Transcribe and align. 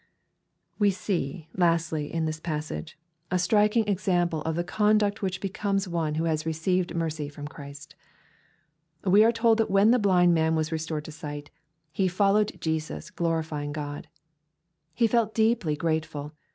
We 0.79 0.89
see, 0.89 1.47
lastly, 1.55 2.11
in 2.11 2.25
this 2.25 2.39
passage, 2.39 2.97
a 3.29 3.37
striking 3.37 3.83
eaximple 3.85 4.41
of 4.47 4.57
LUKE, 4.57 4.65
CHAP. 4.65 4.73
XVIII. 4.73 4.73
287 4.73 4.73
(he 4.73 4.77
conduct 5.13 5.21
which 5.21 5.39
becomes 5.41 5.87
one 5.87 6.15
who 6.15 6.23
has 6.23 6.45
received 6.47 6.95
mercy 6.95 7.29
from 7.29 7.47
Christ, 7.47 7.93
We 9.05 9.23
are 9.23 9.31
told 9.31 9.59
that 9.59 9.69
when 9.69 9.91
the 9.91 9.99
blind 9.99 10.33
man 10.33 10.55
was 10.55 10.71
restored 10.71 11.05
to 11.05 11.11
sight," 11.11 11.51
he 11.91 12.07
followed 12.07 12.59
Jesus, 12.59 13.11
glorifying 13.11 13.71
God/' 13.73 14.07
He 14.95 15.05
felt 15.05 15.35
deeply 15.35 15.75
grateful. 15.75 16.31